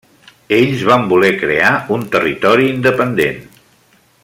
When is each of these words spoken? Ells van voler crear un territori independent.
Ells 0.59 0.85
van 0.91 1.03
voler 1.11 1.29
crear 1.43 1.69
un 1.97 2.07
territori 2.17 2.67
independent. 2.79 3.39